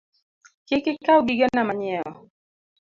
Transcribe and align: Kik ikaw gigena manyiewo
Kik 0.67 0.85
ikaw 0.93 1.19
gigena 1.27 1.61
manyiewo 1.67 2.13